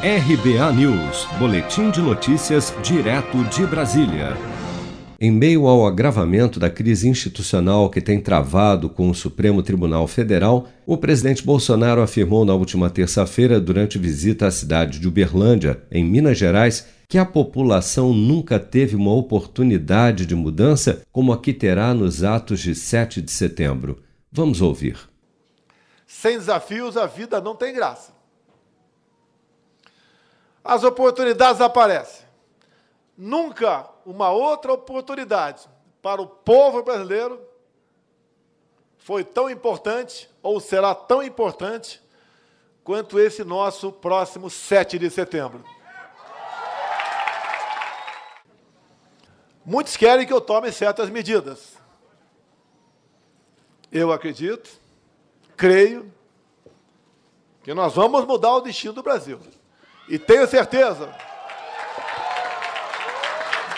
RBA 0.00 0.72
News, 0.74 1.26
Boletim 1.40 1.90
de 1.90 2.00
Notícias, 2.00 2.72
direto 2.84 3.42
de 3.46 3.66
Brasília. 3.66 4.36
Em 5.18 5.28
meio 5.28 5.66
ao 5.66 5.84
agravamento 5.84 6.60
da 6.60 6.70
crise 6.70 7.08
institucional 7.08 7.90
que 7.90 8.00
tem 8.00 8.20
travado 8.20 8.88
com 8.88 9.10
o 9.10 9.14
Supremo 9.14 9.60
Tribunal 9.60 10.06
Federal, 10.06 10.68
o 10.86 10.96
presidente 10.96 11.44
Bolsonaro 11.44 12.00
afirmou 12.00 12.44
na 12.44 12.54
última 12.54 12.88
terça-feira, 12.88 13.60
durante 13.60 13.98
visita 13.98 14.46
à 14.46 14.52
cidade 14.52 15.00
de 15.00 15.08
Uberlândia, 15.08 15.82
em 15.90 16.04
Minas 16.04 16.38
Gerais, 16.38 16.86
que 17.08 17.18
a 17.18 17.26
população 17.26 18.14
nunca 18.14 18.60
teve 18.60 18.94
uma 18.94 19.12
oportunidade 19.12 20.26
de 20.26 20.34
mudança 20.36 21.02
como 21.10 21.32
a 21.32 21.40
que 21.40 21.52
terá 21.52 21.92
nos 21.92 22.22
atos 22.22 22.60
de 22.60 22.72
7 22.72 23.20
de 23.20 23.32
setembro. 23.32 24.00
Vamos 24.30 24.62
ouvir. 24.62 24.96
Sem 26.06 26.38
desafios, 26.38 26.96
a 26.96 27.06
vida 27.06 27.40
não 27.40 27.56
tem 27.56 27.74
graça 27.74 28.17
as 30.68 30.84
oportunidades 30.84 31.62
aparecem. 31.62 32.26
Nunca 33.16 33.88
uma 34.04 34.28
outra 34.30 34.74
oportunidade 34.74 35.66
para 36.02 36.20
o 36.20 36.26
povo 36.26 36.82
brasileiro 36.82 37.40
foi 38.98 39.24
tão 39.24 39.48
importante 39.48 40.28
ou 40.42 40.60
será 40.60 40.94
tão 40.94 41.22
importante 41.22 42.02
quanto 42.84 43.18
esse 43.18 43.42
nosso 43.44 43.90
próximo 43.90 44.50
7 44.50 44.98
de 44.98 45.08
setembro. 45.08 45.64
Muitos 49.64 49.96
querem 49.96 50.26
que 50.26 50.32
eu 50.34 50.40
tome 50.40 50.70
certas 50.70 51.08
medidas. 51.08 51.78
Eu 53.90 54.12
acredito, 54.12 54.70
creio, 55.56 56.12
que 57.62 57.72
nós 57.72 57.94
vamos 57.94 58.26
mudar 58.26 58.54
o 58.54 58.60
destino 58.60 58.92
do 58.92 59.02
Brasil. 59.02 59.40
E 60.08 60.18
tenho 60.18 60.46
certeza, 60.46 61.14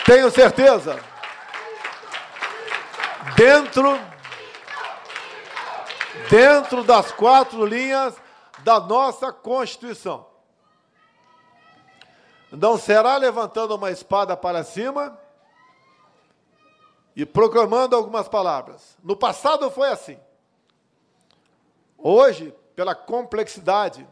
tenho 0.05 0.31
certeza, 0.31 0.97
dentro, 3.35 3.99
dentro 6.29 6.83
das 6.83 7.11
quatro 7.11 7.65
linhas 7.65 8.15
da 8.59 8.79
nossa 8.79 9.33
Constituição. 9.33 10.25
Não 12.49 12.77
será 12.77 13.17
levantando 13.17 13.75
uma 13.75 13.91
espada 13.91 14.35
para 14.37 14.63
cima 14.63 15.17
e 17.13 17.25
proclamando 17.25 17.95
algumas 17.95 18.27
palavras. 18.27 18.97
No 19.03 19.15
passado 19.15 19.69
foi 19.69 19.89
assim. 19.89 20.19
Hoje, 21.97 22.55
pela 22.75 22.95
complexidade 22.95 24.07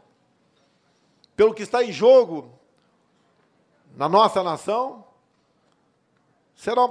pelo 1.39 1.53
que 1.53 1.63
está 1.63 1.81
em 1.81 1.89
jogo 1.89 2.51
na 3.95 4.09
nossa 4.09 4.43
nação, 4.43 5.05
será 6.53 6.85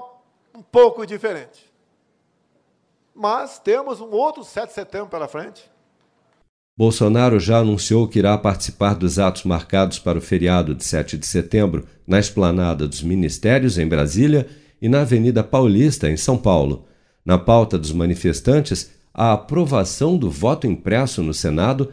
um 0.55 0.63
pouco 0.63 1.05
diferente. 1.05 1.71
Mas 3.15 3.59
temos 3.59 4.01
um 4.01 4.11
outro 4.11 4.43
7 4.43 4.69
de 4.69 4.73
setembro 4.73 5.09
pela 5.09 5.29
frente. 5.29 5.71
Bolsonaro 6.75 7.39
já 7.39 7.59
anunciou 7.59 8.09
que 8.09 8.21
irá 8.21 8.39
participar 8.39 8.95
dos 8.95 9.19
atos 9.19 9.45
marcados 9.45 9.99
para 9.99 10.17
o 10.17 10.23
feriado 10.23 10.75
de 10.75 10.83
7 10.83 11.19
de 11.19 11.27
setembro 11.27 11.87
na 12.07 12.19
esplanada 12.19 12.89
dos 12.89 13.03
ministérios, 13.03 13.77
em 13.77 13.87
Brasília, 13.87 14.49
e 14.81 14.89
na 14.89 15.03
Avenida 15.03 15.45
Paulista, 15.45 16.09
em 16.09 16.17
São 16.17 16.39
Paulo. 16.39 16.87
Na 17.23 17.37
pauta 17.37 17.77
dos 17.79 17.93
manifestantes, 17.93 18.93
a 19.13 19.35
aprovação 19.35 20.17
do 20.17 20.31
voto 20.31 20.67
impresso 20.67 21.23
no 21.23 21.35
Senado 21.35 21.93